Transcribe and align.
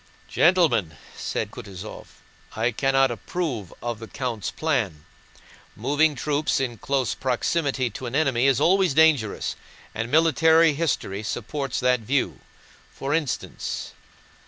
"Gentlemen," 0.29 0.97
said 1.15 1.51
Kutúzov, 1.51 2.07
"I 2.55 2.71
cannot 2.71 3.11
approve 3.11 3.71
of 3.83 3.99
the 3.99 4.07
count's 4.07 4.49
plan. 4.49 5.05
Moving 5.75 6.15
troops 6.15 6.59
in 6.59 6.79
close 6.79 7.13
proximity 7.13 7.91
to 7.91 8.07
an 8.07 8.15
enemy 8.15 8.47
is 8.47 8.59
always 8.59 8.95
dangerous, 8.95 9.55
and 9.93 10.09
military 10.09 10.73
history 10.73 11.21
supports 11.21 11.79
that 11.81 11.99
view. 11.99 12.39
For 12.91 13.13
instance..." 13.13 13.93